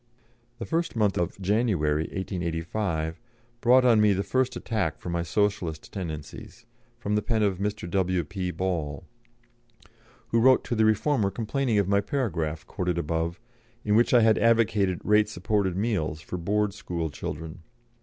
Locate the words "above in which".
12.97-14.11